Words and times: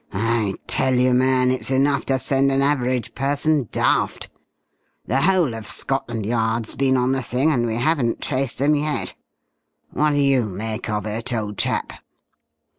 I 0.13 0.55
tell 0.65 0.95
you, 0.95 1.13
man, 1.13 1.51
it's 1.51 1.69
enough 1.69 2.05
to 2.05 2.17
send 2.17 2.51
an 2.51 2.63
average 2.63 3.13
person 3.13 3.69
daft! 3.71 4.29
The 5.05 5.21
whole 5.21 5.53
of 5.53 5.67
Scotland 5.67 6.25
Yard's 6.25 6.75
been 6.75 6.97
on 6.97 7.11
the 7.11 7.21
thing, 7.21 7.51
and 7.51 7.67
we 7.67 7.75
haven't 7.75 8.19
traced 8.19 8.59
'em 8.63 8.73
yet! 8.73 9.13
What 9.93 10.09
do 10.13 10.17
you 10.17 10.45
make 10.47 10.89
of 10.89 11.05
it, 11.05 11.31
old 11.31 11.59
chap?" 11.59 11.93